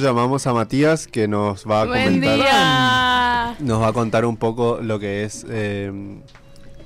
Llamamos 0.00 0.46
a 0.46 0.52
Matías 0.54 1.08
que 1.08 1.26
nos 1.26 1.68
va 1.68 1.82
a 1.82 1.84
Buen 1.86 2.04
comentar, 2.04 2.36
día. 2.36 3.56
nos 3.58 3.82
va 3.82 3.88
a 3.88 3.92
contar 3.92 4.24
un 4.24 4.36
poco 4.36 4.78
lo 4.80 5.00
que 5.00 5.24
es 5.24 5.44
eh, 5.50 5.90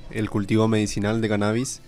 el 0.09 0.29
cultivo 0.31 0.67
medicinal 0.67 1.21
de 1.21 1.29
cannabis 1.29 1.83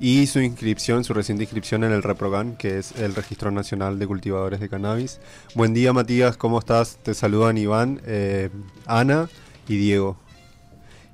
y 0.00 0.26
su 0.26 0.40
inscripción, 0.40 1.04
su 1.04 1.14
reciente 1.14 1.44
inscripción 1.44 1.84
en 1.84 1.92
el 1.92 2.02
ReproCan, 2.02 2.56
que 2.56 2.78
es 2.78 2.90
el 2.98 3.14
Registro 3.14 3.52
Nacional 3.52 4.00
de 4.00 4.08
Cultivadores 4.08 4.58
de 4.58 4.68
Cannabis. 4.68 5.20
Buen 5.54 5.72
día 5.72 5.92
Matías, 5.92 6.36
¿cómo 6.36 6.58
estás? 6.58 6.96
Te 6.96 7.14
saludan 7.14 7.58
Iván, 7.58 8.00
eh, 8.04 8.50
Ana 8.86 9.28
y 9.68 9.76
Diego. 9.76 10.16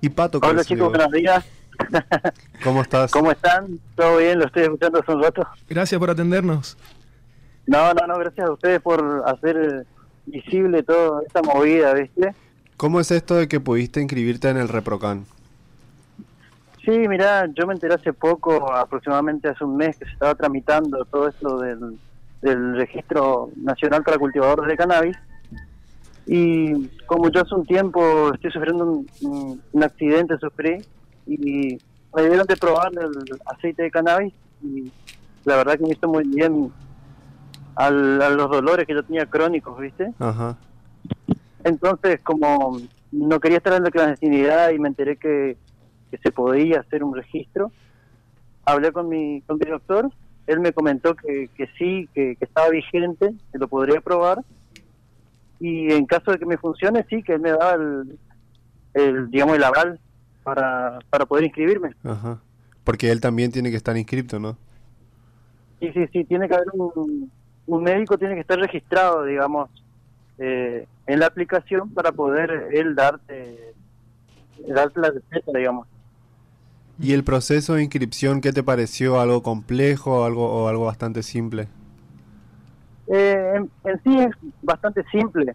Y 0.00 0.08
Pato, 0.08 0.40
que 0.40 0.48
Hola 0.48 0.64
chicos, 0.64 0.88
buenos 0.88 1.12
días. 1.12 1.44
¿cómo 2.64 2.80
estás? 2.80 3.10
¿Cómo 3.12 3.30
están? 3.30 3.78
¿Todo 3.96 4.16
bien? 4.16 4.38
¿Lo 4.38 4.46
estoy 4.46 4.62
escuchando 4.62 5.00
hace 5.00 5.12
un 5.12 5.22
rato? 5.22 5.46
Gracias 5.68 5.98
por 5.98 6.08
atendernos. 6.08 6.78
No, 7.66 7.92
no, 7.94 8.06
no, 8.06 8.18
gracias 8.18 8.46
a 8.48 8.52
ustedes 8.52 8.80
por 8.80 9.22
hacer 9.26 9.86
visible 10.26 10.82
toda 10.82 11.22
esta 11.26 11.42
movida, 11.42 11.94
¿viste? 11.94 12.34
¿Cómo 12.76 13.00
es 13.00 13.10
esto 13.10 13.36
de 13.36 13.48
que 13.48 13.60
pudiste 13.60 14.00
inscribirte 14.00 14.48
en 14.48 14.56
el 14.56 14.68
ReproCan? 14.68 15.24
Sí, 16.84 16.90
mirá, 16.90 17.46
yo 17.54 17.66
me 17.66 17.74
enteré 17.74 17.94
hace 17.94 18.12
poco, 18.12 18.72
aproximadamente 18.72 19.48
hace 19.48 19.64
un 19.64 19.76
mes, 19.76 19.96
que 19.96 20.04
se 20.04 20.10
estaba 20.12 20.34
tramitando 20.34 21.04
todo 21.04 21.28
esto 21.28 21.58
del, 21.60 21.98
del 22.40 22.74
Registro 22.76 23.50
Nacional 23.56 24.02
para 24.02 24.18
Cultivadores 24.18 24.66
de 24.66 24.76
Cannabis. 24.76 25.16
Y 26.26 26.88
como 27.06 27.30
yo 27.30 27.42
hace 27.42 27.54
un 27.54 27.66
tiempo 27.66 28.32
estoy 28.34 28.50
sufriendo 28.50 28.84
un, 28.84 29.06
un- 29.20 29.62
un 29.72 29.84
accidente, 29.84 30.36
sufrí, 30.38 30.84
y 31.26 31.78
me 32.14 32.22
dieron 32.28 32.46
de 32.46 32.56
probar 32.56 32.90
el 32.92 33.10
aceite 33.46 33.84
de 33.84 33.90
cannabis, 33.90 34.34
y 34.62 34.90
la 35.44 35.56
verdad 35.56 35.76
que 35.78 35.84
me 35.84 35.92
hizo 35.92 36.08
muy 36.08 36.24
bien 36.24 36.72
al- 37.76 38.20
a 38.22 38.30
los 38.30 38.50
dolores 38.50 38.86
que 38.86 38.94
yo 38.94 39.02
tenía 39.02 39.26
crónicos, 39.26 39.78
¿viste? 39.78 40.12
Ajá. 40.18 40.56
Entonces, 41.64 42.20
como 42.22 42.80
no 43.12 43.40
quería 43.40 43.58
estar 43.58 43.74
en 43.74 43.84
la 43.84 43.90
clandestinidad 43.90 44.70
y 44.70 44.78
me 44.78 44.88
enteré 44.88 45.16
que, 45.16 45.56
que 46.10 46.18
se 46.18 46.32
podía 46.32 46.80
hacer 46.80 47.04
un 47.04 47.14
registro, 47.14 47.70
hablé 48.64 48.92
con 48.92 49.08
mi, 49.08 49.42
con 49.42 49.58
mi 49.58 49.70
doctor, 49.70 50.10
él 50.46 50.60
me 50.60 50.72
comentó 50.72 51.14
que, 51.14 51.48
que 51.54 51.68
sí, 51.78 52.08
que, 52.14 52.36
que 52.36 52.44
estaba 52.44 52.68
vigente, 52.70 53.32
que 53.52 53.58
lo 53.58 53.68
podría 53.68 54.00
probar, 54.00 54.42
y 55.60 55.92
en 55.92 56.06
caso 56.06 56.32
de 56.32 56.38
que 56.38 56.46
me 56.46 56.56
funcione, 56.58 57.06
sí, 57.08 57.22
que 57.22 57.34
él 57.34 57.40
me 57.40 57.50
daba 57.52 57.74
el, 57.74 58.18
el 58.94 59.30
digamos, 59.30 59.56
el 59.56 59.62
aval 59.62 60.00
para, 60.42 60.98
para 61.08 61.24
poder 61.26 61.44
inscribirme. 61.44 61.94
Ajá. 62.02 62.40
Porque 62.82 63.12
él 63.12 63.20
también 63.20 63.52
tiene 63.52 63.70
que 63.70 63.76
estar 63.76 63.96
inscripto, 63.96 64.40
¿no? 64.40 64.56
Sí, 65.78 65.92
sí, 65.92 66.06
sí, 66.12 66.24
tiene 66.24 66.48
que 66.48 66.54
haber 66.54 66.66
un, 66.74 67.30
un 67.66 67.82
médico, 67.82 68.18
tiene 68.18 68.34
que 68.34 68.40
estar 68.40 68.58
registrado, 68.58 69.24
digamos, 69.24 69.70
eh, 70.38 70.86
en 71.06 71.18
la 71.20 71.26
aplicación 71.26 71.90
para 71.90 72.12
poder 72.12 72.68
él 72.72 72.94
darte, 72.94 73.74
darte 74.66 75.00
la 75.00 75.10
receta, 75.10 75.52
digamos. 75.56 75.86
¿Y 76.98 77.12
el 77.12 77.24
proceso 77.24 77.74
de 77.74 77.82
inscripción 77.82 78.40
qué 78.40 78.52
te 78.52 78.62
pareció? 78.62 79.20
¿Algo 79.20 79.42
complejo 79.42 80.24
algo, 80.24 80.64
o 80.64 80.68
algo 80.68 80.84
bastante 80.84 81.22
simple? 81.22 81.68
Eh, 83.08 83.54
en, 83.56 83.70
en 83.84 84.02
sí 84.02 84.18
es 84.18 84.30
bastante 84.62 85.02
simple. 85.10 85.54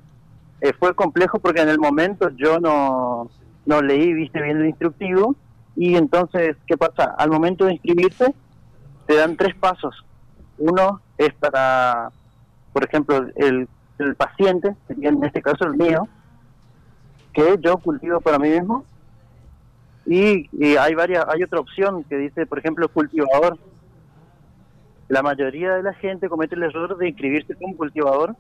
Eh, 0.62 0.74
fue 0.78 0.96
complejo 0.96 1.40
porque 1.40 1.62
en 1.62 1.70
el 1.70 1.80
momento 1.80 2.30
yo 2.32 2.60
no, 2.60 3.30
no 3.66 3.82
leí, 3.82 4.14
viste 4.14 4.42
bien 4.42 4.58
el 4.58 4.68
instructivo, 4.68 5.36
y 5.76 5.96
entonces, 5.96 6.58
¿qué 6.66 6.76
pasa? 6.76 7.16
Al 7.18 7.30
momento 7.30 7.66
de 7.66 7.74
inscribirte, 7.74 8.34
te 9.06 9.16
dan 9.16 9.38
tres 9.38 9.56
pasos. 9.56 10.04
Uno 10.58 11.02
es 11.18 11.34
para, 11.34 12.12
por 12.74 12.84
ejemplo, 12.84 13.28
el, 13.36 13.68
el 14.00 14.16
paciente, 14.16 14.76
en 14.90 15.24
este 15.24 15.42
caso 15.42 15.66
el 15.66 15.76
mío, 15.76 16.08
que 17.34 17.56
yo 17.60 17.78
cultivo 17.78 18.20
para 18.22 18.40
mí 18.40 18.50
mismo, 18.50 18.84
y, 20.06 20.50
y 20.52 20.78
hay 20.78 20.96
varias, 20.96 21.26
hay 21.28 21.44
otra 21.44 21.60
opción 21.60 22.04
que 22.06 22.18
dice, 22.18 22.46
por 22.46 22.60
ejemplo, 22.60 22.88
cultivador. 22.90 23.58
La 25.10 25.22
mayoría 25.22 25.76
de 25.76 25.84
la 25.84 25.94
gente 25.94 26.30
comete 26.30 26.56
el 26.56 26.64
error 26.64 26.98
de 26.98 27.10
inscribirse 27.10 27.56
como 27.56 27.76
cultivador, 27.78 28.36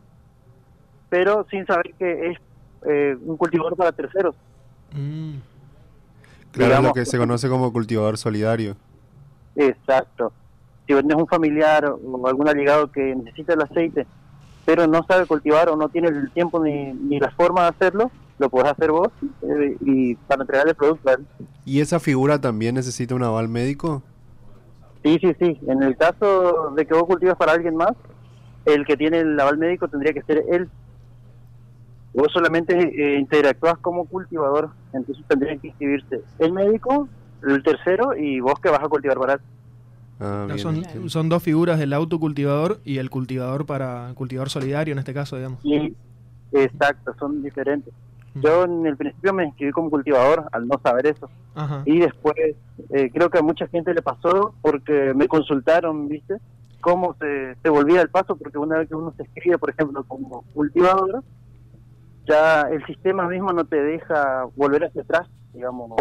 pero 1.09 1.45
sin 1.49 1.65
saber 1.65 1.93
que 1.97 2.31
es 2.31 2.37
eh, 2.85 3.17
un 3.21 3.37
cultivador 3.37 3.75
para 3.75 3.91
terceros. 3.91 4.35
Mm. 4.93 5.35
Claro, 6.51 6.73
es 6.75 6.83
lo 6.83 6.93
que 6.93 7.05
se 7.05 7.17
conoce 7.17 7.49
como 7.49 7.71
cultivador 7.71 8.17
solidario. 8.17 8.75
Exacto. 9.55 10.31
Si 10.87 10.93
tienes 10.93 11.17
un 11.17 11.27
familiar 11.27 11.85
o 11.85 12.27
algún 12.27 12.47
allegado 12.47 12.91
que 12.91 13.13
necesita 13.13 13.53
el 13.53 13.61
aceite, 13.61 14.07
pero 14.65 14.87
no 14.87 15.03
sabe 15.03 15.25
cultivar 15.25 15.69
o 15.69 15.75
no 15.75 15.89
tiene 15.89 16.07
el 16.07 16.31
tiempo 16.31 16.63
ni, 16.63 16.93
ni 16.93 17.19
la 17.19 17.29
forma 17.31 17.63
de 17.63 17.67
hacerlo, 17.69 18.11
lo 18.39 18.49
puedes 18.49 18.71
hacer 18.71 18.91
vos 18.91 19.09
eh, 19.41 19.77
y 19.81 20.15
para 20.15 20.43
entregar 20.43 20.67
el 20.67 20.75
producto. 20.75 21.11
él. 21.11 21.25
¿Y 21.65 21.81
esa 21.81 21.99
figura 21.99 22.39
también 22.39 22.75
necesita 22.75 23.15
un 23.15 23.23
aval 23.23 23.49
médico? 23.49 24.01
Sí, 25.03 25.17
sí, 25.21 25.35
sí. 25.39 25.59
En 25.67 25.83
el 25.83 25.95
caso 25.97 26.71
de 26.75 26.85
que 26.85 26.93
vos 26.93 27.05
cultivas 27.05 27.35
para 27.35 27.53
alguien 27.53 27.75
más, 27.75 27.93
el 28.65 28.85
que 28.85 28.97
tiene 28.97 29.19
el 29.19 29.39
aval 29.39 29.57
médico 29.57 29.87
tendría 29.87 30.13
que 30.13 30.21
ser 30.21 30.43
él. 30.49 30.69
Vos 32.13 32.27
solamente 32.31 32.73
eh, 32.77 33.19
interactúas 33.19 33.77
como 33.79 34.05
cultivador, 34.05 34.69
entonces 34.93 35.23
tendría 35.27 35.57
que 35.57 35.67
inscribirse 35.67 36.21
el 36.39 36.51
médico, 36.51 37.07
el 37.43 37.61
tercero 37.63 38.15
y 38.15 38.39
vos 38.39 38.59
que 38.59 38.69
vas 38.69 38.83
a 38.83 38.89
cultivar 38.89 39.17
para 39.17 39.33
él. 39.33 39.39
Ah, 40.19 40.45
bien, 40.47 40.59
son, 40.59 41.09
son 41.09 41.29
dos 41.29 41.43
figuras, 41.43 41.79
el 41.79 41.93
autocultivador 41.93 42.79
y 42.83 42.97
el 42.97 43.09
cultivador 43.09 43.65
para 43.65 44.11
cultivador 44.15 44.49
solidario 44.49 44.93
en 44.93 44.99
este 44.99 45.13
caso, 45.13 45.35
digamos. 45.35 45.59
Y, 45.63 45.95
exacto, 46.51 47.13
son 47.19 47.43
diferentes. 47.43 47.93
Mm. 48.33 48.41
Yo 48.41 48.63
en 48.63 48.85
el 48.85 48.97
principio 48.97 49.33
me 49.33 49.45
inscribí 49.45 49.71
como 49.71 49.89
cultivador 49.89 50.47
al 50.51 50.67
no 50.67 50.79
saber 50.81 51.07
eso. 51.07 51.29
Ajá. 51.55 51.83
Y 51.85 51.99
después 51.99 52.35
eh, 52.37 53.09
creo 53.13 53.29
que 53.29 53.37
a 53.37 53.43
mucha 53.43 53.67
gente 53.67 53.93
le 53.93 54.01
pasó 54.01 54.53
porque 54.61 55.13
me 55.15 55.27
consultaron, 55.27 56.07
¿viste? 56.07 56.37
Cómo 56.81 57.15
se, 57.19 57.55
se 57.61 57.69
volvía 57.69 58.01
el 58.01 58.09
paso, 58.09 58.35
porque 58.35 58.57
una 58.57 58.77
vez 58.77 58.87
que 58.87 58.95
uno 58.95 59.13
se 59.17 59.23
inscribe, 59.23 59.57
por 59.57 59.69
ejemplo, 59.69 60.03
como 60.03 60.43
cultivador, 60.53 61.23
ya 62.27 62.61
el 62.61 62.85
sistema 62.85 63.27
mismo 63.27 63.51
no 63.53 63.65
te 63.65 63.81
deja 63.81 64.45
volver 64.55 64.85
hacia 64.85 65.01
atrás, 65.01 65.27
digamos, 65.53 65.91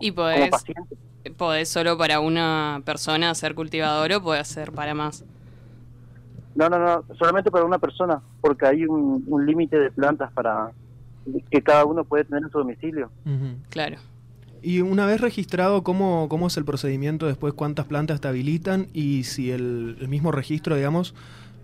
¿Y 0.00 0.12
como 0.12 0.50
paciente. 0.50 0.96
Podés 1.36 1.68
solo 1.68 1.96
para 1.96 2.20
una 2.20 2.82
persona 2.84 3.34
ser 3.34 3.54
cultivador 3.54 4.12
o 4.12 4.22
podés 4.22 4.48
ser 4.48 4.72
para 4.72 4.94
más? 4.94 5.24
No, 6.54 6.68
no, 6.68 6.78
no, 6.78 7.04
solamente 7.18 7.50
para 7.50 7.64
una 7.64 7.78
persona, 7.78 8.20
porque 8.40 8.66
hay 8.66 8.84
un, 8.86 9.24
un 9.26 9.46
límite 9.46 9.78
de 9.78 9.90
plantas 9.90 10.30
para 10.32 10.70
que 11.50 11.62
cada 11.62 11.84
uno 11.84 12.04
puede 12.04 12.24
tener 12.24 12.44
en 12.44 12.50
su 12.50 12.58
domicilio. 12.58 13.10
Claro. 13.70 13.96
Y 14.62 14.80
una 14.80 15.04
vez 15.04 15.20
registrado, 15.20 15.82
¿cómo, 15.82 16.28
¿cómo 16.28 16.46
es 16.46 16.56
el 16.56 16.64
procedimiento 16.64 17.26
después? 17.26 17.54
¿Cuántas 17.54 17.86
plantas 17.86 18.20
te 18.20 18.28
habilitan? 18.28 18.86
Y 18.92 19.24
si 19.24 19.50
el, 19.50 19.98
el 20.00 20.08
mismo 20.08 20.32
registro, 20.32 20.76
digamos, 20.76 21.14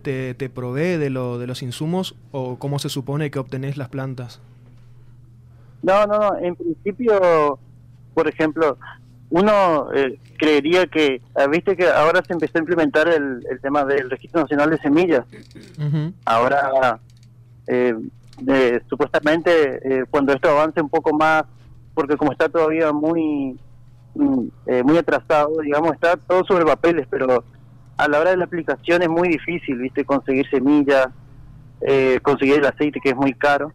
te, 0.02 0.34
te 0.34 0.50
provee 0.50 0.96
de, 0.98 1.08
lo, 1.08 1.38
de 1.38 1.46
los 1.46 1.62
insumos 1.62 2.14
o 2.32 2.58
cómo 2.58 2.78
se 2.78 2.88
supone 2.88 3.30
que 3.30 3.38
obtenés 3.38 3.76
las 3.76 3.88
plantas. 3.88 4.40
No, 5.82 6.04
no, 6.06 6.18
no. 6.18 6.38
En 6.38 6.56
principio, 6.56 7.58
por 8.12 8.28
ejemplo, 8.28 8.76
uno 9.30 9.92
eh, 9.94 10.18
creería 10.36 10.86
que, 10.86 11.22
ah, 11.36 11.46
viste 11.46 11.76
que 11.76 11.88
ahora 11.88 12.22
se 12.26 12.32
empezó 12.32 12.58
a 12.58 12.60
implementar 12.60 13.08
el, 13.08 13.44
el 13.48 13.60
tema 13.60 13.84
del 13.84 14.10
Registro 14.10 14.42
Nacional 14.42 14.70
de 14.70 14.78
Semillas. 14.78 15.24
Ahora, 16.24 17.00
eh, 17.66 17.94
eh, 18.48 18.80
supuestamente, 18.88 19.50
eh, 19.84 20.04
cuando 20.10 20.32
esto 20.32 20.48
avance 20.48 20.80
un 20.80 20.88
poco 20.88 21.16
más, 21.16 21.44
porque 21.94 22.16
como 22.16 22.32
está 22.32 22.48
todavía 22.48 22.92
muy, 22.92 23.58
mm, 24.14 24.46
eh, 24.66 24.82
muy 24.82 24.98
atrasado, 24.98 25.58
digamos, 25.62 25.92
está 25.92 26.16
todo 26.16 26.44
sobre 26.44 26.64
papeles, 26.64 27.06
pero 27.08 27.44
a 27.96 28.08
la 28.08 28.18
hora 28.18 28.30
de 28.30 28.36
la 28.38 28.44
aplicación 28.46 29.02
es 29.02 29.08
muy 29.08 29.28
difícil, 29.28 29.76
viste, 29.78 30.04
conseguir 30.04 30.48
semillas, 30.50 31.08
eh, 31.82 32.18
conseguir 32.22 32.56
el 32.56 32.66
aceite 32.66 33.00
que 33.00 33.10
es 33.10 33.16
muy 33.16 33.34
caro. 33.34 33.72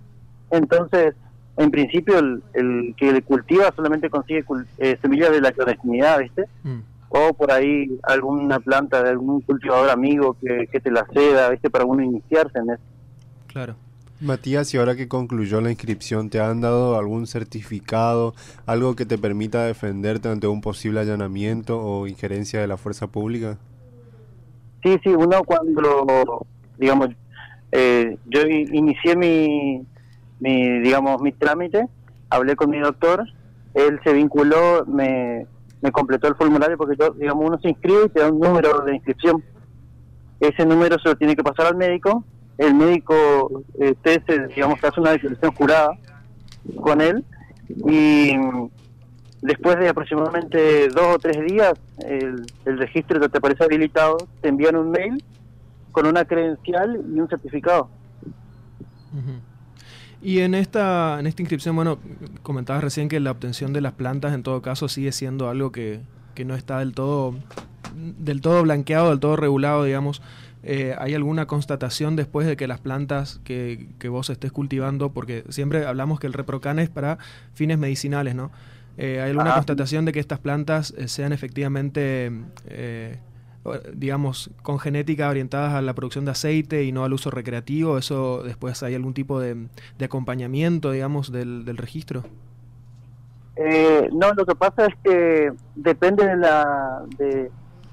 Entonces, 0.51 1.15
en 1.57 1.71
principio, 1.71 2.19
el, 2.19 2.43
el 2.53 2.95
que 2.97 3.11
le 3.11 3.21
cultiva 3.21 3.71
solamente 3.75 4.09
consigue 4.09 4.43
cul- 4.45 4.65
eh, 4.77 4.97
semillas 5.01 5.31
de 5.31 5.41
la 5.41 5.51
clandestinidad, 5.51 6.19
¿viste? 6.19 6.45
Mm. 6.63 6.79
O 7.09 7.33
por 7.33 7.51
ahí 7.51 7.97
alguna 8.03 8.59
planta 8.59 9.01
de 9.01 9.09
algún 9.11 9.41
cultivador 9.41 9.89
amigo 9.89 10.35
que, 10.41 10.67
que 10.71 10.79
te 10.79 10.91
la 10.91 11.05
ceda, 11.13 11.49
¿viste? 11.49 11.69
Para 11.69 11.85
uno 11.85 12.03
iniciarse 12.03 12.59
en 12.59 12.71
eso. 12.71 12.83
Claro. 13.47 13.75
Matías, 14.21 14.73
y 14.73 14.77
ahora 14.77 14.95
que 14.95 15.07
concluyó 15.09 15.59
la 15.59 15.71
inscripción, 15.71 16.29
¿te 16.29 16.39
han 16.39 16.61
dado 16.61 16.97
algún 16.97 17.27
certificado, 17.27 18.33
algo 18.65 18.95
que 18.95 19.05
te 19.05 19.17
permita 19.17 19.65
defenderte 19.65 20.29
ante 20.29 20.47
un 20.47 20.61
posible 20.61 21.01
allanamiento 21.01 21.79
o 21.81 22.07
injerencia 22.07 22.61
de 22.61 22.67
la 22.67 22.77
fuerza 22.77 23.07
pública? 23.07 23.57
Sí, 24.83 24.97
sí, 25.03 25.09
uno 25.09 25.43
cuando, 25.43 26.45
digamos, 26.77 27.09
eh, 27.71 28.17
yo 28.25 28.41
inicié 28.47 29.15
mi, 29.17 29.85
mi, 30.45 30.79
digamos, 30.79 31.21
mi 31.21 31.31
trámite, 31.31 31.87
hablé 32.29 32.55
con 32.55 32.69
mi 32.69 32.79
doctor, 32.79 33.25
él 33.73 33.99
se 34.03 34.13
vinculó, 34.13 34.85
me, 34.85 35.47
me 35.81 35.91
completó 35.91 36.27
el 36.27 36.35
formulario 36.35 36.77
porque 36.77 36.95
digamos, 37.17 37.47
uno 37.47 37.59
se 37.59 37.69
inscribe 37.69 38.05
y 38.05 38.09
te 38.09 38.19
da 38.19 38.31
un 38.31 38.39
número 38.39 38.79
de 38.81 38.95
inscripción. 38.95 39.43
Ese 40.39 40.65
número 40.65 40.99
se 40.99 41.09
lo 41.09 41.15
tiene 41.15 41.35
que 41.35 41.43
pasar 41.43 41.65
al 41.67 41.75
médico 41.75 42.23
el 42.57 42.73
médico 42.73 43.63
eh, 43.79 43.95
te 44.01 44.21
digamos, 44.55 44.81
hace 44.83 44.99
una 44.99 45.11
declaración 45.11 45.53
jurada 45.53 45.97
con 46.81 47.01
él 47.01 47.23
y 47.67 48.33
después 49.41 49.77
de 49.77 49.89
aproximadamente 49.89 50.87
dos 50.89 51.15
o 51.15 51.19
tres 51.19 51.37
días 51.45 51.73
el, 51.99 52.45
el 52.65 52.77
registro 52.77 53.29
te 53.29 53.37
aparece 53.37 53.63
habilitado, 53.63 54.17
te 54.41 54.49
envían 54.49 54.75
un 54.75 54.91
mail 54.91 55.23
con 55.91 56.07
una 56.07 56.25
credencial 56.25 57.01
y 57.13 57.19
un 57.19 57.27
certificado. 57.27 57.89
Y 60.25 60.39
en 60.39 60.55
esta, 60.55 61.19
en 61.19 61.27
esta 61.27 61.43
inscripción, 61.43 61.75
bueno, 61.75 61.99
comentabas 62.41 62.83
recién 62.83 63.09
que 63.09 63.19
la 63.19 63.29
obtención 63.29 63.73
de 63.73 63.81
las 63.81 63.93
plantas 63.93 64.33
en 64.33 64.41
todo 64.41 64.59
caso 64.63 64.89
sigue 64.89 65.11
siendo 65.11 65.49
algo 65.49 65.71
que, 65.71 65.99
que 66.33 66.45
no 66.45 66.55
está 66.55 66.79
del 66.79 66.93
todo, 66.95 67.35
del 67.93 68.41
todo 68.41 68.63
blanqueado, 68.63 69.11
del 69.11 69.19
todo 69.19 69.35
regulado, 69.35 69.83
digamos. 69.83 70.23
Eh, 70.63 70.95
¿Hay 70.97 71.13
alguna 71.13 71.45
constatación 71.45 72.15
después 72.15 72.47
de 72.47 72.57
que 72.57 72.65
las 72.65 72.79
plantas 72.79 73.39
que, 73.43 73.87
que, 73.99 74.09
vos 74.09 74.31
estés 74.31 74.51
cultivando, 74.51 75.11
porque 75.11 75.43
siempre 75.49 75.85
hablamos 75.85 76.19
que 76.19 76.25
el 76.25 76.33
reprocan 76.33 76.79
es 76.79 76.89
para 76.89 77.19
fines 77.53 77.77
medicinales, 77.77 78.33
¿no? 78.33 78.49
Eh, 78.97 79.21
¿Hay 79.21 79.29
alguna 79.29 79.53
constatación 79.53 80.05
de 80.05 80.11
que 80.11 80.21
estas 80.21 80.39
plantas 80.39 80.91
eh, 80.97 81.07
sean 81.07 81.33
efectivamente, 81.33 82.31
digamos, 83.93 84.51
con 84.61 84.79
genética 84.79 85.29
orientadas 85.29 85.73
a 85.73 85.81
la 85.81 85.93
producción 85.93 86.25
de 86.25 86.31
aceite 86.31 86.83
y 86.83 86.91
no 86.91 87.03
al 87.03 87.13
uso 87.13 87.31
recreativo? 87.31 87.97
¿Eso 87.97 88.43
después 88.43 88.83
hay 88.83 88.95
algún 88.95 89.13
tipo 89.13 89.39
de, 89.39 89.67
acompañamiento, 90.03 90.91
digamos, 90.91 91.31
del, 91.31 91.65
del 91.65 91.77
registro? 91.77 92.23
no, 94.11 94.33
lo 94.33 94.45
que 94.45 94.53
pasa 94.53 94.85
es 94.85 94.95
que 95.01 95.53
depende 95.75 96.25
de 96.25 96.35
la, 96.35 97.03
de, 97.17 97.49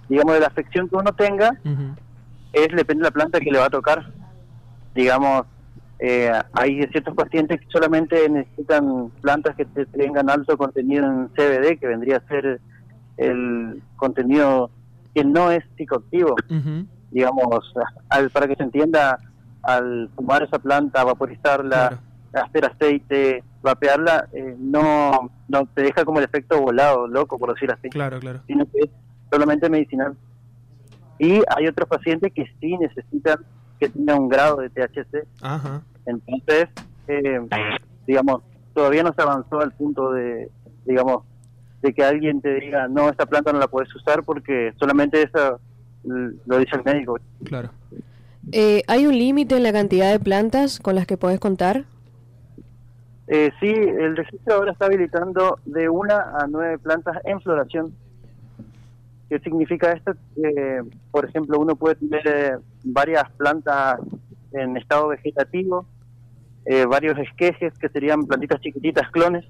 digamos, 0.09 0.35
de 0.35 0.41
la 0.41 0.49
afección 0.49 0.89
que 0.89 0.97
uno 0.97 1.13
tenga 1.13 1.57
es 2.53 2.69
depende 2.69 3.03
de 3.03 3.09
la 3.09 3.11
planta 3.11 3.41
que 3.41 3.51
le 3.51 3.59
va 3.59 3.67
a 3.67 3.71
tocar. 3.71 4.13
Digamos, 4.95 5.47
eh, 5.99 6.31
hay 6.53 6.83
ciertos 6.89 7.15
pacientes 7.15 7.61
que 7.61 7.67
solamente 7.69 8.29
necesitan 8.29 9.11
plantas 9.21 9.57
que 9.57 9.65
tengan 9.65 10.29
alto 10.29 10.57
contenido 10.59 11.07
en 11.07 11.29
CBD, 11.29 11.79
que 11.79 11.87
vendría 11.87 12.19
a 12.19 12.29
ser 12.29 12.61
el 13.17 13.83
contenido 13.97 14.71
que 15.15 15.25
no 15.25 15.51
es 15.51 15.65
psicoactivo. 15.77 16.35
Digamos, 17.11 17.73
al, 18.09 18.31
para 18.31 18.49
que 18.49 18.57
se 18.57 18.63
entienda, 18.63 19.19
al 19.63 20.09
fumar 20.17 20.43
esa 20.43 20.59
planta, 20.59 21.05
vaporizarla, 21.05 21.99
hacer 22.33 22.65
aceite, 22.65 23.45
vapearla, 23.63 24.29
eh, 24.33 24.57
no, 24.59 25.31
no 25.49 25.67
te 25.67 25.83
deja 25.83 26.05
como 26.05 26.19
el 26.19 26.25
efecto 26.25 26.61
volado, 26.61 27.07
loco, 27.07 27.39
por 27.39 27.53
decir 27.55 27.71
así. 27.71 27.91
Claro, 27.91 28.19
claro. 28.19 28.41
Sino 28.47 28.65
que 28.67 28.79
es 28.81 28.91
solamente 29.31 29.69
medicinal. 29.69 30.17
Y 31.19 31.43
hay 31.55 31.67
otros 31.69 31.89
pacientes 31.89 32.33
que 32.35 32.47
sí 32.61 32.77
necesitan 32.79 33.45
que 33.79 33.89
tenga 33.89 34.17
un 34.17 34.29
grado 34.29 34.57
de 34.57 34.71
THC. 34.71 35.27
Entonces, 36.07 36.69
eh, 37.09 37.41
digamos, 38.07 38.43
todavía 38.75 39.03
no 39.03 39.13
se 39.13 39.23
avanzó 39.23 39.61
al 39.61 39.73
punto 39.73 40.13
de, 40.13 40.51
digamos, 40.85 41.25
de 41.83 41.93
que 41.93 42.05
alguien 42.05 42.41
te 42.41 42.55
diga, 42.61 42.89
no, 42.89 43.09
esta 43.09 43.27
planta 43.27 43.53
no 43.53 43.59
la 43.59 43.69
puedes 43.69 43.95
usar 43.95 44.23
porque 44.23 44.73
solamente 44.79 45.23
eso 45.23 45.61
lo 46.05 46.59
dice 46.59 46.77
el 46.77 46.85
médico. 46.85 47.19
Claro. 47.45 47.71
Eh, 48.51 48.83
¿Hay 48.89 49.07
un 49.07 49.17
límite 49.17 49.57
en 49.57 49.63
la 49.63 49.73
cantidad 49.73 50.11
de 50.11 50.19
plantas 50.19 50.81
con 50.81 50.95
las 50.95 51.07
que 51.07 51.17
puedes 51.17 51.39
contar? 51.39 51.85
Eh, 53.29 53.51
sí, 53.61 53.69
el 53.69 54.17
registro 54.17 54.55
ahora 54.55 54.73
está 54.73 54.87
habilitando 54.87 55.59
de 55.65 55.89
una 55.89 56.17
a 56.39 56.47
nueve 56.49 56.79
plantas 56.79 57.19
en 57.25 57.41
floración. 57.41 57.95
¿Qué 59.29 59.39
significa 59.39 59.93
esto? 59.93 60.13
Que, 60.35 60.83
por 61.11 61.25
ejemplo, 61.25 61.59
uno 61.59 61.75
puede 61.77 61.95
tener 61.95 62.23
eh, 62.27 62.57
varias 62.85 63.31
plantas 63.33 64.01
en 64.53 64.77
estado 64.77 65.09
vegetativo, 65.09 65.87
eh, 66.67 66.85
varios 66.85 67.19
esquejes 67.19 67.73
que 67.79 67.89
serían 67.89 68.27
plantitas 68.27 68.61
chiquititas, 68.61 69.11
clones, 69.11 69.45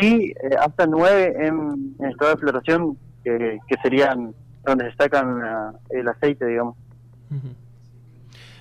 y 0.00 0.30
eh, 0.30 0.34
hasta 0.60 0.86
nueve 0.86 1.34
en, 1.38 1.96
estado 2.08 2.32
de 2.32 2.36
floración, 2.38 2.98
que, 3.22 3.58
serían 3.82 4.34
donde 4.64 4.90
se 4.90 4.96
sacan 4.96 5.40
el 5.90 6.08
aceite, 6.08 6.46
digamos. 6.46 6.76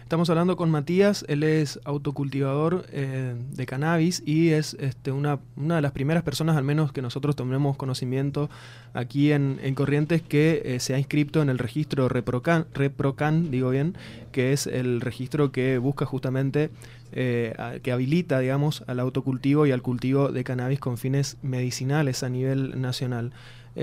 Estamos 0.03 0.29
hablando 0.29 0.57
con 0.57 0.69
Matías, 0.69 1.25
él 1.29 1.43
es 1.43 1.79
autocultivador 1.85 2.85
eh, 2.91 3.35
de 3.51 3.65
cannabis 3.65 4.21
y 4.25 4.49
es 4.49 4.75
este, 4.79 5.13
una, 5.13 5.39
una, 5.55 5.77
de 5.77 5.81
las 5.81 5.93
primeras 5.93 6.23
personas, 6.23 6.57
al 6.57 6.65
menos 6.65 6.91
que 6.91 7.01
nosotros 7.01 7.37
tomemos 7.37 7.77
conocimiento 7.77 8.49
aquí 8.93 9.31
en, 9.31 9.57
Corrientes, 9.75 10.21
que 10.21 10.61
eh, 10.65 10.79
se 10.81 10.93
ha 10.93 10.99
inscrito 10.99 11.41
en 11.41 11.49
el 11.49 11.57
registro 11.57 12.09
Reprocan, 12.09 12.67
Reprocan, 12.73 13.49
digo 13.49 13.69
bien, 13.69 13.95
que 14.33 14.51
es 14.51 14.67
el 14.67 14.99
registro 14.99 15.53
que 15.53 15.77
busca 15.77 16.05
justamente, 16.05 16.69
eh, 17.13 17.79
que 17.81 17.91
habilita, 17.93 18.39
digamos, 18.39 18.83
al 18.87 18.99
autocultivo 18.99 19.65
y 19.65 19.71
al 19.71 19.81
cultivo 19.81 20.33
de 20.33 20.43
cannabis 20.43 20.79
con 20.79 20.97
fines 20.97 21.37
medicinales 21.41 22.23
a 22.23 22.29
nivel 22.29 22.79
nacional. 22.79 23.31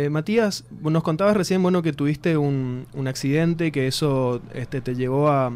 Matías, 0.09 0.65
nos 0.83 1.03
contabas 1.03 1.37
recién, 1.37 1.65
bueno, 1.65 1.83
que 1.83 1.93
tuviste 1.93 2.37
un, 2.37 2.87
un 2.93 3.09
accidente, 3.09 3.73
que 3.73 3.89
eso 3.89 4.41
este, 4.55 4.81
te 4.81 4.95
llevó 4.95 5.31
a 5.31 5.53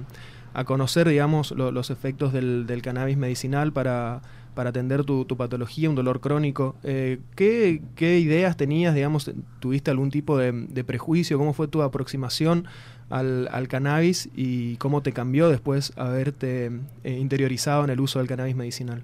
a 0.55 0.65
conocer, 0.65 1.09
digamos, 1.09 1.51
los 1.51 1.91
efectos 1.91 2.33
del, 2.33 2.81
cannabis 2.83 3.17
medicinal 3.17 3.73
para, 3.73 4.23
para 4.55 4.71
atender 4.71 5.05
tu, 5.05 5.27
patología, 5.37 5.91
un 5.91 5.97
dolor 5.97 6.21
crónico. 6.21 6.77
Eh, 6.85 7.19
¿qué, 7.35 7.81
ideas 7.99 8.56
tenías, 8.56 8.95
digamos, 8.95 9.31
tuviste 9.59 9.91
algún 9.91 10.11
tipo 10.11 10.39
de, 10.39 10.85
prejuicio? 10.85 11.39
¿Cómo 11.39 11.53
fue 11.53 11.67
tu 11.67 11.83
aproximación 11.83 12.67
al, 13.11 13.67
cannabis 13.69 14.31
y 14.35 14.77
cómo 14.77 15.03
te 15.03 15.12
cambió 15.12 15.49
después 15.49 15.93
haberte 15.97 16.71
eh, 17.03 17.19
interiorizado 17.19 17.83
en 17.83 17.91
el 17.91 18.01
uso 18.01 18.21
del 18.21 18.29
cannabis 18.29 18.55
medicinal? 18.55 19.03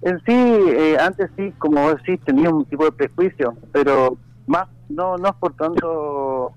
En 0.00 0.18
sí, 0.20 0.32
eh, 0.32 0.96
antes 0.98 1.30
sí, 1.36 1.52
como 1.58 1.90
decís, 1.90 2.18
tenía 2.24 2.50
un 2.50 2.64
tipo 2.64 2.84
de 2.86 2.92
prejuicio, 2.92 3.54
pero 3.72 4.16
más 4.46 4.68
no, 4.88 5.16
no 5.16 5.28
es 5.28 5.34
por 5.34 5.54
tanto 5.54 6.54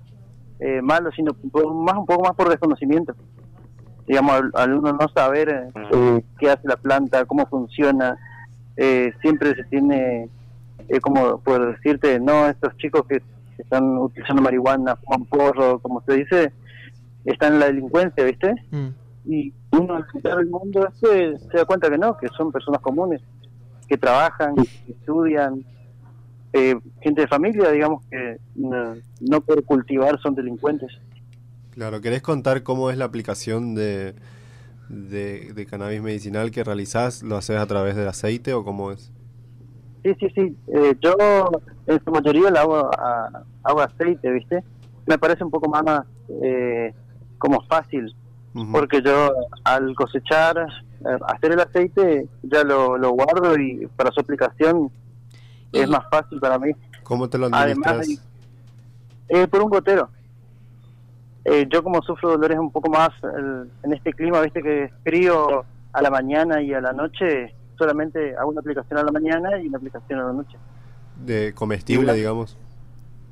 eh, 0.59 0.81
malo, 0.81 1.11
sino 1.11 1.35
más 1.73 1.97
un 1.97 2.05
poco 2.05 2.23
más 2.23 2.35
por 2.35 2.49
desconocimiento. 2.49 3.13
Digamos, 4.07 4.41
al, 4.53 4.73
uno 4.73 4.93
no 4.93 5.07
saber 5.09 5.71
eh, 5.91 6.23
qué 6.39 6.49
hace 6.49 6.67
la 6.67 6.77
planta, 6.77 7.25
cómo 7.25 7.45
funciona, 7.47 8.17
eh, 8.77 9.11
siempre 9.21 9.55
se 9.55 9.63
tiene, 9.65 10.29
como 11.01 11.39
por 11.39 11.75
decirte, 11.75 12.19
no, 12.19 12.47
estos 12.47 12.75
chicos 12.77 13.05
que 13.07 13.21
están 13.57 13.97
utilizando 13.97 14.41
marihuana, 14.41 14.95
fuman 14.97 15.25
porro, 15.25 15.79
como 15.79 16.01
se 16.01 16.13
dice, 16.13 16.53
están 17.25 17.53
en 17.53 17.59
la 17.59 17.65
delincuencia, 17.67 18.23
¿viste? 18.23 18.53
Mm. 18.71 18.87
Y 19.25 19.53
uno 19.71 19.95
al 19.95 20.03
visitar 20.03 20.39
el 20.39 20.47
mundo 20.47 20.87
este 20.87 21.39
se 21.39 21.57
da 21.57 21.65
cuenta 21.65 21.89
que 21.89 21.97
no, 21.97 22.15
que 22.17 22.27
son 22.29 22.51
personas 22.51 22.81
comunes, 22.81 23.21
que 23.87 23.97
trabajan, 23.97 24.55
que 24.55 24.91
estudian, 24.91 25.65
eh, 26.57 26.79
gente 27.01 27.21
de 27.21 27.27
familia, 27.27 27.69
digamos, 27.69 28.05
que 28.05 28.37
no, 28.55 29.41
por 29.41 29.61
cultivar 29.65 30.17
son 30.21 30.35
delincuentes. 30.35 30.89
Claro, 31.71 31.99
¿querés 31.99 32.21
contar 32.21 32.63
cómo 32.63 32.89
es 32.89 32.97
la 32.97 33.03
aplicación 33.03 33.75
de, 33.75 34.15
de, 34.87 35.67
cannabis 35.69 36.01
medicinal 36.01 36.51
que 36.51 36.63
realizás? 36.63 37.23
¿Lo 37.23 37.35
haces 37.35 37.57
a 37.57 37.65
través 37.65 37.97
del 37.97 38.07
aceite 38.07 38.53
o 38.53 38.63
cómo 38.63 38.93
es? 38.93 39.11
Sí, 40.01 40.15
sí, 40.17 40.27
sí. 40.33 40.55
Eh, 40.67 40.95
yo 41.01 41.17
en 41.87 42.01
su 42.05 42.11
mayoría 42.11 42.49
lo 42.49 42.59
hago, 42.59 42.89
a, 42.97 43.43
hago 43.63 43.81
aceite, 43.81 44.31
¿viste? 44.31 44.63
Me 45.07 45.17
parece 45.17 45.43
un 45.43 45.51
poco 45.51 45.69
más 45.69 46.05
eh, 46.41 46.93
como 47.37 47.59
fácil, 47.63 48.15
porque 48.71 49.01
yo 49.01 49.33
al 49.65 49.93
cosechar, 49.93 50.57
eh, 50.57 51.17
hacer 51.27 51.51
el 51.51 51.59
aceite, 51.59 52.29
ya 52.43 52.63
lo, 52.63 52.97
lo 52.97 53.09
guardo 53.11 53.59
y 53.59 53.87
para 53.97 54.11
su 54.11 54.21
aplicación 54.21 54.89
es 55.81 55.89
más 55.89 56.05
fácil 56.09 56.39
para 56.39 56.57
mí. 56.59 56.71
¿Cómo 57.03 57.29
te 57.29 57.37
lo 57.37 57.47
administras? 57.47 57.95
Además, 57.95 58.21
eh, 59.29 59.47
por 59.47 59.61
un 59.61 59.69
gotero. 59.69 60.09
Eh, 61.43 61.67
yo 61.71 61.83
como 61.83 62.01
sufro 62.01 62.31
dolores 62.31 62.57
un 62.57 62.71
poco 62.71 62.89
más 62.89 63.09
en 63.83 63.93
este 63.93 64.13
clima, 64.13 64.41
viste 64.41 64.63
que 64.63 64.85
es 64.85 64.91
frío 65.03 65.63
a 65.93 66.01
la 66.01 66.09
mañana 66.09 66.61
y 66.61 66.73
a 66.73 66.81
la 66.81 66.91
noche, 66.91 67.53
solamente 67.77 68.35
hago 68.35 68.49
una 68.49 68.61
aplicación 68.61 68.99
a 68.99 69.03
la 69.03 69.11
mañana 69.11 69.59
y 69.59 69.67
una 69.67 69.77
aplicación 69.77 70.19
a 70.19 70.23
la 70.23 70.33
noche. 70.33 70.57
¿De 71.23 71.53
comestible, 71.53 72.13
digamos? 72.13 72.57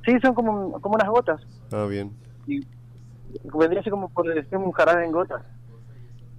Sí, 0.05 0.17
son 0.21 0.33
como, 0.35 0.79
como 0.79 0.95
unas 0.95 1.09
gotas. 1.09 1.41
Ah, 1.71 1.85
bien. 1.85 2.11
Y 2.45 2.65
vendría 3.43 3.79
a 3.79 3.83
ser 3.83 3.91
como 3.91 4.09
por 4.09 4.27
decir 4.31 4.57
un 4.57 4.71
jarabe 4.71 5.05
en 5.05 5.11
gotas. 5.11 5.41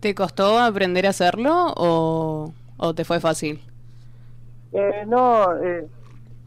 ¿Te 0.00 0.14
costó 0.14 0.58
aprender 0.58 1.06
a 1.06 1.10
hacerlo 1.10 1.72
o, 1.76 2.52
o 2.76 2.94
te 2.94 3.04
fue 3.04 3.20
fácil? 3.20 3.60
Eh, 4.74 5.04
no, 5.06 5.56
eh, 5.62 5.86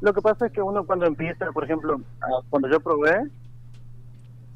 lo 0.01 0.13
que 0.13 0.22
pasa 0.22 0.48
es 0.48 0.51
que 0.51 0.62
uno 0.62 0.86
cuando 0.86 1.05
empieza, 1.05 1.51
por 1.53 1.63
ejemplo, 1.63 2.01
cuando 2.50 2.69
yo 2.69 2.81
probé, 2.81 3.24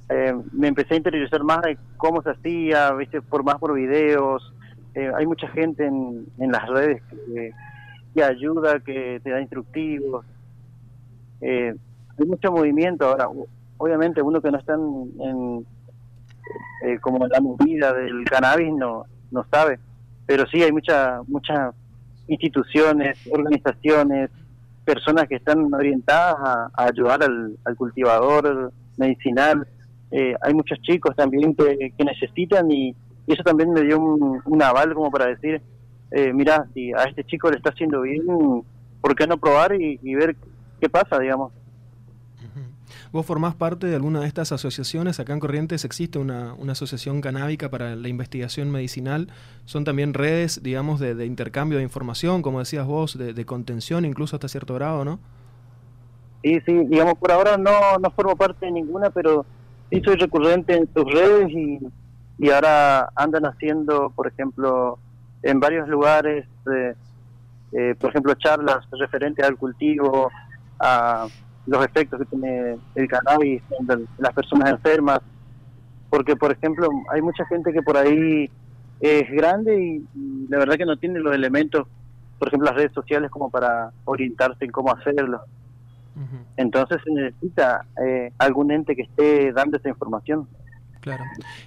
eh, 0.09 0.35
me 0.51 0.67
empecé 0.67 0.93
a 0.93 0.97
interiorizar 0.97 1.41
más 1.43 1.61
de 1.61 1.77
cómo 1.95 2.21
se 2.21 2.31
hacía, 2.31 2.91
viste, 2.91 3.21
por 3.21 3.43
más 3.43 3.57
por 3.59 3.73
videos. 3.73 4.53
Eh, 4.93 5.09
hay 5.15 5.25
mucha 5.25 5.47
gente 5.47 5.85
en, 5.85 6.25
en 6.37 6.51
las 6.51 6.67
redes 6.67 7.01
que, 7.09 7.53
que, 8.13 8.23
ayuda, 8.23 8.81
que 8.81 9.21
te 9.23 9.29
da 9.29 9.39
instructivos. 9.39 10.25
hay 11.41 12.25
mucho 12.27 12.51
movimiento 12.51 13.05
ahora. 13.05 13.29
Obviamente 13.77 14.21
uno 14.21 14.41
que 14.41 14.51
no 14.51 14.59
está 14.59 14.73
en, 14.73 15.65
eh, 16.83 16.99
como 16.99 17.25
la 17.25 17.39
movida 17.39 17.93
del 17.93 18.25
cannabis 18.25 18.73
no, 18.73 19.05
no 19.31 19.45
sabe. 19.49 19.79
Pero 20.25 20.45
sí 20.47 20.61
hay 20.61 20.71
muchas 20.71 21.27
muchas 21.27 21.73
instituciones, 22.27 23.17
organizaciones, 23.31 24.29
personas 24.85 25.27
que 25.27 25.35
están 25.35 25.73
orientadas 25.73 26.35
a, 26.39 26.85
ayudar 26.85 27.23
al, 27.23 27.57
cultivador 27.77 28.71
medicinal. 28.97 29.67
Eh, 30.11 30.35
hay 30.41 30.53
muchos 30.53 30.79
chicos 30.81 31.15
también 31.15 31.55
que, 31.55 31.93
necesitan 32.03 32.71
y, 32.71 32.95
eso 33.27 33.43
también 33.43 33.71
me 33.71 33.81
dio 33.81 33.99
un, 33.99 34.61
aval 34.61 34.93
como 34.93 35.09
para 35.09 35.27
decir, 35.27 35.61
eh, 36.11 36.33
mira, 36.33 36.65
si 36.73 36.91
a 36.91 37.03
este 37.03 37.23
chico 37.23 37.49
le 37.49 37.57
está 37.57 37.69
haciendo 37.69 38.01
bien, 38.01 38.25
¿por 38.99 39.15
qué 39.15 39.25
no 39.25 39.37
probar 39.37 39.73
y 39.79 40.15
ver 40.15 40.35
qué 40.81 40.89
pasa, 40.89 41.17
digamos? 41.19 41.53
¿Vos 43.11 43.25
formás 43.25 43.55
parte 43.55 43.87
de 43.87 43.95
alguna 43.95 44.21
de 44.21 44.27
estas 44.27 44.51
asociaciones? 44.51 45.19
Acá 45.19 45.33
en 45.33 45.39
Corrientes 45.39 45.85
existe 45.85 46.19
una, 46.19 46.55
asociación 46.69 47.21
canábica 47.21 47.69
para 47.69 47.95
la 47.95 48.07
investigación 48.07 48.71
medicinal. 48.71 49.27
Son 49.65 49.83
también 49.83 50.13
redes, 50.13 50.63
digamos, 50.63 50.99
de, 50.99 51.25
intercambio 51.25 51.77
de 51.77 51.83
información, 51.83 52.41
como 52.41 52.59
decías 52.59 52.85
vos, 52.85 53.17
de, 53.17 53.45
contención 53.45 54.05
incluso 54.05 54.35
hasta 54.35 54.47
cierto 54.47 54.73
grado, 54.75 55.03
¿no? 55.03 55.19
Sí, 56.43 56.59
sí, 56.65 56.73
digamos, 56.87 57.15
por 57.15 57.31
ahora 57.31 57.57
no, 57.57 57.71
no 58.01 58.11
formo 58.11 58.35
parte 58.35 58.65
de 58.65 58.71
ninguna, 58.71 59.09
pero 59.09 59.45
sí 59.89 60.01
soy 60.03 60.15
recurrente 60.15 60.75
en 60.75 60.89
sus 60.93 61.05
redes 61.05 61.51
y, 61.51 61.79
y 62.39 62.49
ahora 62.49 63.09
andan 63.15 63.45
haciendo, 63.45 64.11
por 64.15 64.27
ejemplo, 64.27 64.97
en 65.43 65.59
varios 65.59 65.87
lugares, 65.87 66.45
eh, 66.73 66.95
eh, 67.73 67.95
por 67.99 68.09
ejemplo, 68.09 68.33
charlas 68.35 68.85
referentes 68.91 69.45
al 69.45 69.57
cultivo, 69.57 70.29
a 70.79 71.27
los 71.67 71.85
efectos 71.85 72.19
que 72.19 72.25
tiene 72.25 72.77
el 72.95 73.07
cannabis 73.07 73.61
en 73.79 74.07
las 74.17 74.33
personas 74.33 74.71
enfermas, 74.71 75.19
porque 76.09 76.35
por 76.35 76.51
ejemplo 76.51 76.89
hay 77.11 77.21
mucha 77.21 77.45
gente 77.45 77.71
que 77.71 77.81
por 77.81 77.97
ahí 77.97 78.49
es 78.99 79.29
grande 79.31 79.83
y, 79.83 80.47
la 80.49 80.59
verdad 80.59 80.75
que 80.75 80.85
no 80.85 80.97
tiene 80.97 81.19
los 81.19 81.33
elementos, 81.33 81.87
por 82.39 82.47
ejemplo 82.47 82.67
las 82.67 82.75
redes 82.75 82.93
sociales 82.93 83.31
como 83.31 83.49
para 83.49 83.91
orientarse 84.05 84.65
en 84.65 84.71
cómo 84.71 84.93
hacerlo. 84.93 85.41
Entonces 86.57 86.99
se 87.03 87.11
necesita 87.11 87.85
eh, 88.05 88.31
algún 88.37 88.71
ente 88.71 88.95
que 88.95 89.03
esté 89.03 89.51
dando 89.53 89.77
esa 89.77 89.89
información. 89.89 90.47
Claro. 90.99 91.23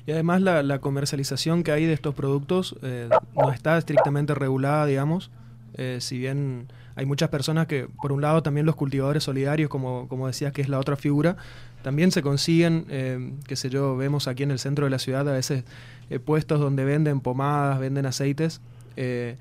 Y 0.06 0.12
además 0.12 0.42
la, 0.42 0.62
la 0.62 0.78
comercialización 0.78 1.64
que 1.64 1.72
hay 1.72 1.86
de 1.86 1.92
estos 1.92 2.14
productos 2.14 2.76
eh, 2.82 3.08
no 3.34 3.50
está 3.50 3.76
estrictamente 3.78 4.34
regulada, 4.34 4.86
digamos. 4.86 5.30
Eh, 5.74 5.98
si 6.00 6.18
bien 6.18 6.68
hay 6.96 7.06
muchas 7.06 7.28
personas 7.28 7.66
que, 7.66 7.88
por 8.00 8.12
un 8.12 8.20
lado, 8.20 8.42
también 8.42 8.66
los 8.66 8.76
cultivadores 8.76 9.24
solidarios, 9.24 9.68
como, 9.68 10.08
como 10.08 10.26
decías, 10.26 10.52
que 10.52 10.62
es 10.62 10.68
la 10.68 10.78
otra 10.78 10.96
figura, 10.96 11.36
también 11.82 12.12
se 12.12 12.22
consiguen, 12.22 12.86
eh, 12.88 13.32
qué 13.46 13.56
sé 13.56 13.68
yo, 13.68 13.96
vemos 13.96 14.28
aquí 14.28 14.42
en 14.42 14.50
el 14.50 14.58
centro 14.58 14.86
de 14.86 14.90
la 14.90 14.98
ciudad 14.98 15.28
a 15.28 15.32
veces 15.32 15.64
eh, 16.08 16.18
puestos 16.18 16.60
donde 16.60 16.84
venden 16.84 17.20
pomadas, 17.20 17.78
venden 17.80 18.06
aceites, 18.06 18.62
eh, 18.96 19.36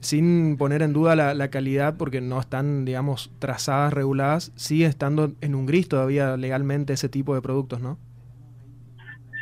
sin 0.00 0.56
poner 0.56 0.82
en 0.82 0.92
duda 0.92 1.16
la, 1.16 1.48
calidad 1.48 1.96
porque 1.96 2.20
no 2.20 2.38
están, 2.38 2.84
digamos, 2.84 3.32
trazadas, 3.38 3.92
reguladas, 3.92 4.52
sigue 4.54 4.86
estando 4.86 5.32
en 5.40 5.54
un 5.54 5.66
gris 5.66 5.88
todavía 5.88 6.36
legalmente 6.36 6.92
ese 6.92 7.08
tipo 7.08 7.34
de 7.34 7.42
productos, 7.42 7.80
¿no? 7.80 7.98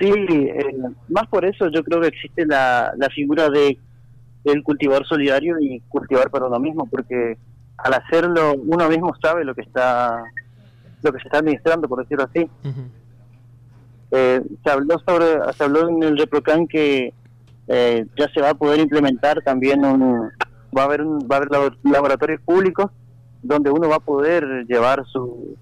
Sí, 0.00 0.11
más 1.09 1.28
por 1.28 1.44
eso 1.44 1.68
yo 1.68 1.85
creo 1.85 2.00
que 2.00 2.09
existe 2.09 2.47
la, 2.47 2.92
la 2.97 3.09
figura 3.11 3.50
de 3.50 3.78
el 4.44 4.62
cultivador 4.62 5.06
solidario 5.06 5.58
y 5.61 5.80
cultivar 5.88 6.30
para 6.30 6.46
uno 6.46 6.58
mismo, 6.58 6.87
porque 6.87 7.38
al 7.78 7.94
hacerlo 7.94 8.54
uno 8.54 8.88
mismo 8.88 9.14
sabe 9.20 9.44
lo 9.44 9.54
que 9.54 9.62
está 9.62 10.22
lo 11.02 11.12
que 11.12 11.18
se 11.18 11.25
está 11.26 11.38
administrando, 11.38 11.88
por 11.88 12.00
decirlo 12.00 12.25
así. 12.25 12.49
Eh, 14.12 14.40
se 14.62 14.70
habló 14.70 14.99
sobre 15.06 15.26
se 15.56 15.64
habló 15.64 15.88
en 15.88 16.02
el 16.02 16.18
Reprocan 16.18 16.66
que 16.66 17.12
eh, 17.68 18.06
ya 18.18 18.28
se 18.32 18.40
va 18.40 18.50
a 18.50 18.54
poder 18.54 18.80
implementar 18.80 19.42
también 19.42 19.84
un 19.84 20.30
va 20.76 20.82
a 20.82 20.84
haber 20.84 21.02
un, 21.02 21.18
va 21.20 21.37
a 21.37 21.38
haber 21.38 21.72
laboratorios 21.82 22.40
públicos 22.42 22.90
donde 23.42 23.70
uno 23.70 23.88
va 23.88 23.96
a 23.96 24.00
poder 24.00 24.44
llevar 24.68 25.04
su 25.06 25.56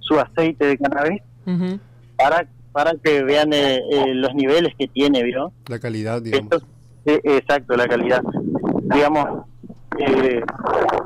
su 0.00 0.18
aceite 0.18 0.66
de 0.66 0.78
cannabis 0.78 1.22
para 2.16 2.48
para 2.72 2.92
que 3.02 3.22
vean 3.24 3.52
eh, 3.52 3.80
los 4.14 4.32
niveles 4.34 4.72
que 4.78 4.86
tiene, 4.86 5.24
¿vio? 5.24 5.52
La 5.66 5.80
calidad, 5.80 6.22
digamos 6.22 6.64
exacto, 7.04 7.76
la 7.76 7.86
calidad. 7.86 8.22
Digamos, 8.82 9.46
eh, 9.98 10.42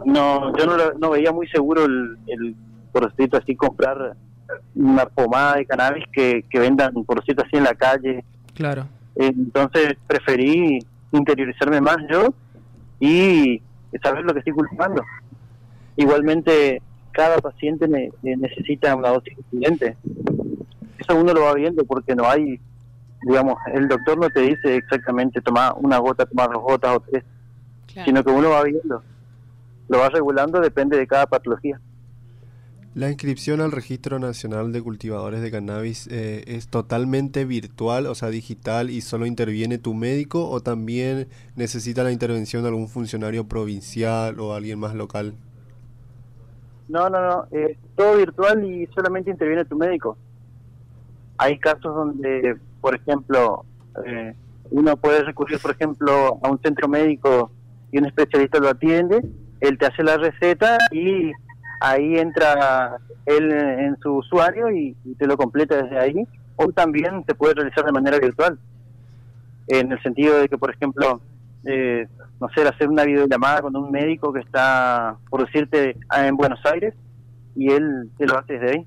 no, 0.05 0.57
yo 0.57 0.67
no, 0.67 0.77
no 0.99 1.11
veía 1.11 1.33
muy 1.33 1.49
seguro 1.49 1.85
el, 1.85 2.19
el 2.27 2.55
por 2.93 3.13
cierto 3.17 3.39
así 3.39 3.57
comprar 3.57 4.17
una 4.75 5.07
pomada 5.07 5.57
de 5.57 5.67
cannabis 5.67 6.05
que, 6.13 6.45
que 6.49 6.59
vendan 6.59 6.93
por 7.05 7.25
cierto 7.25 7.45
así 7.45 7.57
en 7.57 7.65
la 7.65 7.75
calle. 7.75 8.25
Claro. 8.55 8.87
entonces 9.17 9.97
preferí 10.07 10.79
interiorizarme 11.11 11.81
más 11.81 11.97
yo 12.09 12.33
y 13.01 13.61
saber 14.03 14.25
lo 14.25 14.33
que 14.33 14.41
estoy 14.41 14.53
cultivando. 14.53 15.03
Igualmente, 15.97 16.83
cada 17.13 17.39
paciente 17.39 17.89
necesita 18.23 18.95
una 18.95 19.11
dosis 19.11 19.37
diferente. 19.51 19.97
Eso 20.99 21.17
uno 21.17 21.33
lo 21.33 21.43
va 21.43 21.55
viendo 21.55 21.85
porque 21.85 22.15
no 22.15 22.29
hay 22.29 22.61
digamos, 23.25 23.57
el 23.73 23.89
doctor 23.89 24.19
no 24.19 24.29
te 24.31 24.41
dice 24.41 24.77
exactamente 24.77 25.41
toma 25.41 25.75
una 25.75 25.99
gota, 25.99 26.27
toma 26.27 26.47
dos 26.47 26.63
gotas 26.63 26.97
o 26.97 27.01
tres, 27.01 27.25
sino 28.05 28.23
que 28.23 28.31
uno 28.31 28.51
va 28.51 28.63
viendo, 28.63 29.03
lo 29.89 29.99
va 29.99 30.09
regulando, 30.11 30.61
depende 30.61 30.97
de 30.97 31.07
cada 31.07 31.27
patología. 31.27 31.81
La 32.95 33.09
inscripción 33.09 33.61
al 33.61 33.73
Registro 33.73 34.21
Nacional 34.21 34.73
de 34.73 34.81
Cultivadores 34.81 35.41
de 35.41 35.51
Cannabis 35.51 36.07
eh, 36.13 36.45
es 36.47 36.69
totalmente 36.69 37.45
virtual, 37.45 38.07
o 38.07 38.15
sea, 38.15 38.29
digital, 38.29 38.89
y 38.89 39.01
solo 39.01 39.27
interviene 39.27 39.79
tu 39.79 39.95
médico 39.95 40.49
o 40.49 40.61
también 40.61 41.27
necesita 41.57 42.05
la 42.05 42.13
intervención 42.13 42.63
de 42.63 42.69
algún 42.69 42.89
funcionario 42.89 43.49
provincial 43.49 44.39
o 44.39 44.55
alguien 44.55 44.79
más 44.79 44.95
local. 44.95 45.35
No, 46.89 47.11
no, 47.11 47.21
no, 47.21 47.47
es 47.51 47.77
todo 47.97 48.17
virtual 48.19 48.65
y 48.65 48.87
solamente 48.95 49.31
interviene 49.31 49.65
tu 49.65 49.77
médico. 49.77 50.17
Hay 51.39 51.59
casos 51.59 51.97
donde 51.97 52.57
por 52.85 52.95
ejemplo, 52.95 53.65
eh, 54.05 54.35
uno 54.71 54.95
puede 54.99 55.25
recurrir, 55.25 55.59
por 55.59 55.71
ejemplo, 55.71 56.39
a 56.43 56.51
un 56.51 56.61
centro 56.61 56.87
médico 56.87 57.51
y 57.91 57.97
un 57.97 58.05
especialista 58.05 58.59
lo 58.59 58.69
atiende, 58.69 59.23
él 59.61 59.79
te 59.79 59.87
hace 59.87 60.03
la 60.03 60.19
receta 60.19 60.77
y 60.93 61.33
ahí 61.81 62.19
entra 62.19 62.99
él 63.25 63.51
en 63.53 63.97
su 64.03 64.17
usuario 64.17 64.71
y, 64.71 64.95
te 65.19 65.27
lo 65.27 65.39
completa 65.39 65.83
desde 65.83 65.99
ahí, 65.99 66.29
o 66.57 66.71
también 66.73 67.25
se 67.27 67.35
puede 67.35 67.55
realizar 67.55 67.87
de 67.87 67.93
manera 67.93 68.19
virtual, 68.19 68.59
en 69.69 69.91
el 69.91 70.03
sentido 70.03 70.39
de 70.39 70.51
que, 70.51 70.59
por 70.59 70.71
ejemplo, 70.71 71.23
eh, 71.65 72.07
no 72.39 72.51
sé, 72.51 72.69
hacer 72.69 72.91
una 72.91 73.05
videollamada 73.05 73.63
con 73.63 73.75
un 73.77 73.91
médico 73.91 74.31
que 74.31 74.41
está, 74.41 75.17
por 75.31 75.47
decirte, 75.47 75.97
en 76.15 76.37
Buenos 76.37 76.61
Aires 76.67 76.93
y 77.57 77.73
él 77.73 78.11
te 78.19 78.27
lo 78.27 78.39
hace 78.39 78.59
desde 78.59 78.73
ahí. 78.73 78.87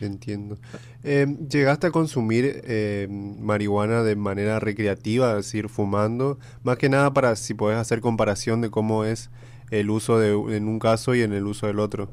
Entiendo. 0.00 0.58
Eh, 1.02 1.26
¿Llegaste 1.48 1.88
a 1.88 1.90
consumir 1.90 2.62
eh, 2.64 3.08
marihuana 3.10 4.02
de 4.02 4.16
manera 4.16 4.60
recreativa, 4.60 5.30
es 5.30 5.36
decir, 5.36 5.68
fumando? 5.68 6.38
Más 6.62 6.78
que 6.78 6.88
nada 6.88 7.12
para 7.12 7.34
si 7.36 7.54
puedes 7.54 7.78
hacer 7.78 8.00
comparación 8.00 8.60
de 8.60 8.70
cómo 8.70 9.04
es 9.04 9.30
el 9.70 9.90
uso 9.90 10.18
de, 10.18 10.30
en 10.56 10.68
un 10.68 10.78
caso 10.78 11.14
y 11.14 11.22
en 11.22 11.32
el 11.32 11.46
uso 11.46 11.66
del 11.66 11.80
otro. 11.80 12.08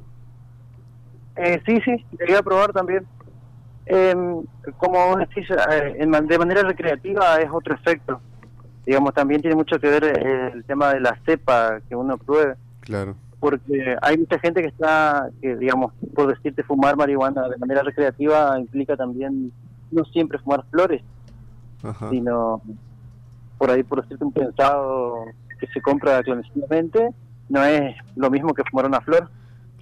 Eh, 1.36 1.62
sí, 1.66 1.80
sí, 1.84 2.06
llegué 2.20 2.38
a 2.38 2.44
probar 2.44 2.72
también. 2.74 3.06
Em, 3.86 4.44
como 4.78 5.16
decís, 5.18 5.48
eh, 5.52 5.96
de 6.00 6.38
manera 6.40 6.64
recreativa 6.64 7.40
es 7.40 7.50
otro 7.52 7.76
efecto. 7.76 8.20
Digamos, 8.86 9.14
también 9.14 9.42
tiene 9.42 9.56
mucho 9.56 9.80
que 9.80 9.90
ver 9.90 10.04
el 10.04 10.64
tema 10.66 10.94
de 10.94 11.00
la 11.00 11.18
cepa 11.26 11.80
que 11.88 11.96
uno 11.96 12.18
pruebe. 12.18 12.56
Claro 12.82 13.16
porque 13.46 13.96
hay 14.02 14.18
mucha 14.18 14.40
gente 14.40 14.60
que 14.60 14.70
está, 14.70 15.30
que 15.40 15.56
digamos, 15.56 15.94
por 16.16 16.34
decirte, 16.34 16.64
fumar 16.64 16.98
marihuana 16.98 17.48
de 17.48 17.58
manera 17.58 17.84
recreativa 17.84 18.60
implica 18.60 18.98
también 18.98 19.52
no 19.92 20.04
siempre 20.06 20.40
fumar 20.40 20.66
flores, 20.72 21.04
sino 22.10 22.60
por 23.60 23.70
ahí, 23.70 23.84
por 23.84 24.02
decirte, 24.02 24.26
un 24.26 24.32
pensado 24.32 25.26
que 25.60 25.68
se 25.68 25.80
compra 25.80 26.24
clandestinamente, 26.24 27.12
no 27.48 27.64
es 27.64 27.96
lo 28.16 28.32
mismo 28.32 28.52
que 28.52 28.64
fumar 28.64 28.88
una 28.88 29.02
flor. 29.02 29.30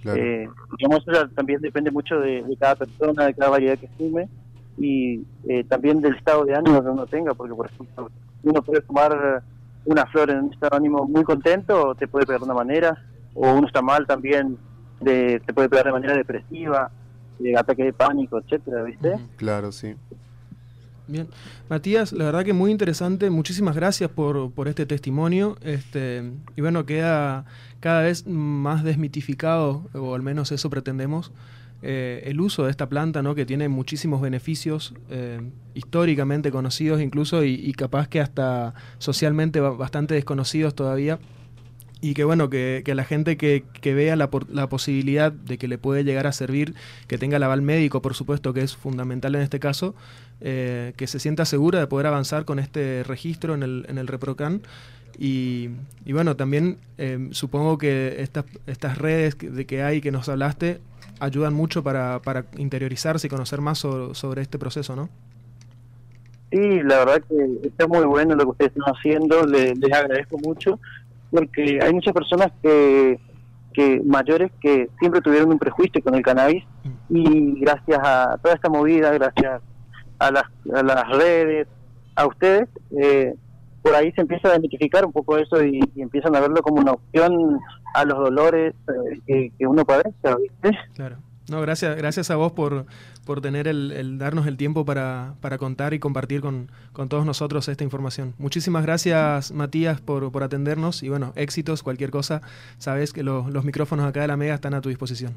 Eh, 0.04 0.46
digamos, 0.76 1.08
eso 1.08 1.26
también 1.28 1.62
depende 1.62 1.90
mucho 1.90 2.20
de, 2.20 2.44
cada 2.60 2.74
persona, 2.74 3.24
de 3.24 3.32
cada 3.32 3.50
variedad 3.50 3.78
que 3.78 3.88
fume 3.96 4.28
y 4.76 5.24
eh, 5.48 5.64
también 5.66 6.02
del 6.02 6.16
estado 6.16 6.44
de 6.44 6.54
ánimo 6.54 6.82
que 6.82 6.90
uno 6.90 7.06
tenga, 7.06 7.32
porque 7.32 7.54
por 7.54 7.64
ejemplo, 7.64 8.10
uno 8.42 8.60
puede 8.60 8.82
fumar 8.82 9.42
una 9.86 10.04
flor 10.04 10.28
en 10.28 10.40
un 10.40 10.52
estado 10.52 10.72
de 10.72 10.76
ánimo 10.76 11.06
muy 11.06 11.24
contento, 11.24 11.94
te 11.94 12.06
puede 12.06 12.26
pegar 12.26 12.40
de 12.40 12.44
una 12.44 12.54
manera, 12.54 13.02
o 13.34 13.52
uno 13.52 13.66
está 13.66 13.82
mal 13.82 14.06
también, 14.06 14.58
de, 15.00 15.40
te 15.44 15.52
puede 15.52 15.68
pegar 15.68 15.86
de 15.86 15.92
manera 15.92 16.16
depresiva, 16.16 16.90
de 17.38 17.56
ataque 17.56 17.84
de 17.84 17.92
pánico, 17.92 18.38
etcétera, 18.38 18.82
¿viste? 18.82 19.14
Claro, 19.36 19.72
sí. 19.72 19.94
Bien, 21.06 21.28
Matías, 21.68 22.12
la 22.12 22.24
verdad 22.24 22.44
que 22.44 22.54
muy 22.54 22.70
interesante, 22.70 23.28
muchísimas 23.28 23.76
gracias 23.76 24.08
por, 24.10 24.52
por 24.52 24.68
este 24.68 24.86
testimonio, 24.86 25.56
este, 25.60 26.22
y 26.56 26.62
bueno, 26.62 26.86
queda 26.86 27.44
cada 27.80 28.00
vez 28.02 28.26
más 28.26 28.84
desmitificado, 28.84 29.90
o 29.92 30.14
al 30.14 30.22
menos 30.22 30.50
eso 30.50 30.70
pretendemos, 30.70 31.30
eh, 31.82 32.22
el 32.24 32.40
uso 32.40 32.64
de 32.64 32.70
esta 32.70 32.88
planta, 32.88 33.20
¿no? 33.22 33.34
que 33.34 33.44
tiene 33.44 33.68
muchísimos 33.68 34.22
beneficios 34.22 34.94
eh, 35.10 35.42
históricamente 35.74 36.50
conocidos 36.50 37.02
incluso 37.02 37.44
y, 37.44 37.52
y 37.52 37.74
capaz 37.74 38.08
que 38.08 38.22
hasta 38.22 38.72
socialmente 38.96 39.60
ba- 39.60 39.70
bastante 39.72 40.14
desconocidos 40.14 40.74
todavía. 40.74 41.18
Y 42.06 42.12
que 42.12 42.24
bueno, 42.24 42.50
que, 42.50 42.82
que 42.84 42.94
la 42.94 43.04
gente 43.04 43.38
que, 43.38 43.64
que 43.80 43.94
vea 43.94 44.14
la, 44.14 44.28
la 44.50 44.68
posibilidad 44.68 45.32
de 45.32 45.56
que 45.56 45.68
le 45.68 45.78
puede 45.78 46.04
llegar 46.04 46.26
a 46.26 46.32
servir, 46.32 46.74
que 47.08 47.16
tenga 47.16 47.38
el 47.38 47.42
aval 47.42 47.62
médico, 47.62 48.02
por 48.02 48.12
supuesto, 48.14 48.52
que 48.52 48.60
es 48.60 48.76
fundamental 48.76 49.34
en 49.36 49.40
este 49.40 49.58
caso, 49.58 49.94
eh, 50.42 50.92
que 50.98 51.06
se 51.06 51.18
sienta 51.18 51.46
segura 51.46 51.78
de 51.80 51.86
poder 51.86 52.06
avanzar 52.06 52.44
con 52.44 52.58
este 52.58 53.04
registro 53.04 53.54
en 53.54 53.62
el, 53.62 53.86
en 53.88 53.96
el 53.96 54.06
ReproCan. 54.06 54.60
Y, 55.18 55.70
y 56.04 56.12
bueno, 56.12 56.36
también 56.36 56.76
eh, 56.98 57.28
supongo 57.30 57.78
que 57.78 58.16
estas, 58.18 58.44
estas 58.66 58.98
redes 58.98 59.34
que- 59.34 59.48
de 59.48 59.64
que 59.64 59.82
hay 59.82 60.02
que 60.02 60.10
nos 60.10 60.28
hablaste 60.28 60.80
ayudan 61.20 61.54
mucho 61.54 61.82
para, 61.82 62.20
para 62.20 62.44
interiorizarse 62.58 63.28
y 63.28 63.30
conocer 63.30 63.62
más 63.62 63.78
sobre, 63.78 64.14
sobre 64.14 64.42
este 64.42 64.58
proceso, 64.58 64.94
¿no? 64.94 65.08
Sí, 66.50 66.82
la 66.84 66.98
verdad 67.04 67.22
que 67.28 67.66
está 67.68 67.88
muy 67.88 68.04
bueno 68.04 68.34
lo 68.36 68.44
que 68.44 68.50
ustedes 68.50 68.72
están 68.76 68.94
haciendo, 68.94 69.44
le- 69.44 69.74
les 69.74 69.92
agradezco 69.92 70.38
mucho, 70.38 70.78
porque 71.34 71.80
hay 71.82 71.92
muchas 71.92 72.14
personas 72.14 72.52
que, 72.62 73.18
que 73.72 74.00
mayores 74.04 74.52
que 74.60 74.88
siempre 75.00 75.20
tuvieron 75.20 75.50
un 75.50 75.58
prejuicio 75.58 76.00
con 76.00 76.14
el 76.14 76.22
cannabis 76.22 76.64
y 77.08 77.58
gracias 77.60 77.98
a 78.02 78.38
toda 78.40 78.54
esta 78.54 78.70
movida, 78.70 79.10
gracias 79.10 79.60
a 80.20 80.30
las, 80.30 80.44
a 80.72 80.82
las 80.84 81.08
redes, 81.08 81.66
a 82.14 82.26
ustedes, 82.26 82.68
eh, 82.96 83.34
por 83.82 83.96
ahí 83.96 84.12
se 84.12 84.20
empieza 84.20 84.48
a 84.48 84.52
identificar 84.52 85.04
un 85.04 85.12
poco 85.12 85.36
eso 85.36 85.62
y, 85.64 85.80
y 85.96 86.02
empiezan 86.02 86.36
a 86.36 86.40
verlo 86.40 86.62
como 86.62 86.80
una 86.80 86.92
opción 86.92 87.58
a 87.94 88.04
los 88.04 88.16
dolores 88.16 88.72
eh, 88.88 89.20
que, 89.26 89.52
que 89.58 89.66
uno 89.66 89.84
padece, 89.84 90.14
¿viste? 90.40 90.78
Claro. 90.94 91.16
No, 91.50 91.60
gracias, 91.60 91.94
gracias 91.96 92.30
a 92.30 92.36
vos 92.36 92.52
por, 92.52 92.86
por 93.26 93.42
tener 93.42 93.68
el, 93.68 93.92
el 93.92 94.18
darnos 94.18 94.46
el 94.46 94.56
tiempo 94.56 94.84
para, 94.86 95.34
para 95.42 95.58
contar 95.58 95.92
y 95.92 95.98
compartir 95.98 96.40
con, 96.40 96.70
con 96.94 97.08
todos 97.10 97.26
nosotros 97.26 97.68
esta 97.68 97.84
información. 97.84 98.32
Muchísimas 98.38 98.82
gracias, 98.84 99.52
Matías, 99.52 100.00
por, 100.00 100.32
por 100.32 100.42
atendernos 100.42 101.02
y 101.02 101.10
bueno, 101.10 101.32
éxitos, 101.36 101.82
cualquier 101.82 102.10
cosa. 102.10 102.40
Sabes 102.78 103.12
que 103.12 103.22
lo- 103.22 103.50
los 103.50 103.64
micrófonos 103.64 104.06
acá 104.06 104.22
de 104.22 104.28
la 104.28 104.36
Mega 104.38 104.54
están 104.54 104.72
a 104.72 104.80
tu 104.80 104.88
disposición. 104.88 105.34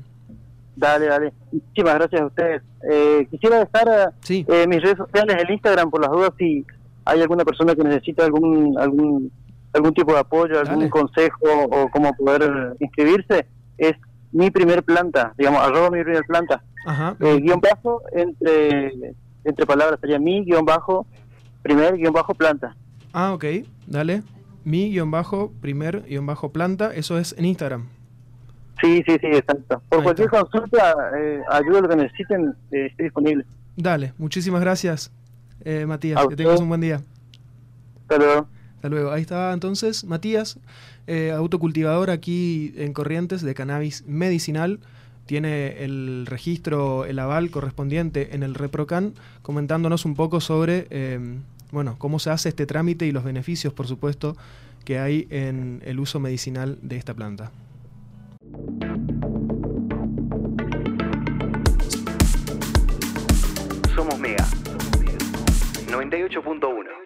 Dale, 0.77 1.07
dale. 1.07 1.33
Muchísimas 1.51 1.95
gracias 1.95 2.21
a 2.21 2.25
ustedes. 2.27 2.61
Eh, 2.89 3.27
quisiera 3.31 3.59
dejar 3.59 3.87
eh, 3.89 4.11
Sí. 4.21 4.45
eh, 4.47 4.65
mis 4.67 4.81
redes 4.81 4.97
sociales, 4.97 5.35
el 5.43 5.51
Instagram, 5.51 5.89
por 5.89 6.01
las 6.01 6.11
dudas, 6.11 6.31
si 6.37 6.65
hay 7.03 7.19
alguna 7.21 7.43
persona 7.43 7.75
que 7.75 7.83
necesita 7.83 8.23
algún 8.25 8.77
algún 8.79 9.31
algún 9.73 9.93
tipo 9.93 10.13
de 10.13 10.19
apoyo, 10.19 10.57
algún 10.59 10.79
Dale. 10.79 10.89
consejo 10.89 11.37
o 11.69 11.89
cómo 11.89 12.13
poder 12.15 12.75
inscribirse, 12.79 13.45
es 13.77 13.93
mi 14.31 14.51
primer 14.51 14.83
planta, 14.83 15.33
digamos, 15.37 15.61
arroba 15.61 15.89
mi 15.91 16.03
primer 16.03 16.23
planta. 16.25 16.63
Ajá. 16.85 17.15
Eh, 17.19 17.39
guion 17.41 17.59
bajo, 17.59 18.01
entre 18.13 19.13
entre 19.43 19.65
palabras, 19.65 19.99
sería 20.01 20.19
mi 20.19 20.43
guion 20.43 20.65
bajo, 20.65 21.05
primer 21.63 21.95
guion 21.97 22.13
bajo 22.13 22.33
planta. 22.33 22.75
Ah, 23.13 23.33
ok. 23.33 23.45
Dale. 23.87 24.23
Mi 24.65 24.89
guion 24.91 25.09
bajo, 25.11 25.51
primer 25.61 26.03
guion 26.03 26.25
bajo 26.25 26.51
planta. 26.51 26.93
Eso 26.93 27.17
es 27.17 27.33
en 27.37 27.45
Instagram. 27.45 27.87
Sí, 28.81 29.01
sí, 29.07 29.17
sí, 29.21 29.27
exacto. 29.27 29.81
Por 29.89 29.99
Ahí 29.99 30.03
cualquier 30.03 30.25
está. 30.27 30.41
consulta, 30.41 30.95
eh, 31.17 31.41
ayuda, 31.49 31.81
lo 31.81 31.89
que 31.89 31.95
necesiten, 31.95 32.53
eh, 32.71 32.87
estoy 32.87 33.05
disponible. 33.05 33.45
Dale. 33.75 34.13
Muchísimas 34.17 34.61
gracias, 34.61 35.11
eh, 35.63 35.85
Matías. 35.87 36.17
A 36.17 36.21
Que 36.21 36.27
usted. 36.33 36.43
tengas 36.43 36.59
un 36.59 36.67
buen 36.69 36.81
día. 36.81 36.99
Hasta 38.01 38.17
luego. 38.17 38.47
Hasta 38.77 38.89
luego. 38.89 39.11
Ahí 39.11 39.21
estaba 39.21 39.53
entonces 39.53 40.03
Matías, 40.03 40.59
eh, 41.07 41.31
autocultivador 41.31 42.11
aquí 42.11 42.73
en 42.77 42.93
Corrientes 42.93 43.41
de 43.41 43.55
cannabis 43.55 44.05
medicinal. 44.05 44.79
Tiene 45.25 45.83
el 45.83 46.25
registro, 46.25 47.05
el 47.05 47.19
aval 47.19 47.49
correspondiente 47.49 48.35
en 48.35 48.43
el 48.43 48.53
ReproCan, 48.53 49.13
comentándonos 49.41 50.05
un 50.05 50.15
poco 50.15 50.39
sobre 50.39 50.87
eh, 50.91 51.19
bueno, 51.71 51.95
cómo 51.97 52.19
se 52.19 52.29
hace 52.29 52.49
este 52.49 52.65
trámite 52.65 53.07
y 53.07 53.11
los 53.11 53.23
beneficios, 53.23 53.73
por 53.73 53.87
supuesto, 53.87 54.37
que 54.85 54.99
hay 54.99 55.27
en 55.31 55.81
el 55.83 55.99
uso 55.99 56.19
medicinal 56.19 56.77
de 56.81 56.97
esta 56.97 57.13
planta. 57.13 57.51
Somos 63.95 64.19
Mega. 64.19 64.45
98.1. 65.91 66.96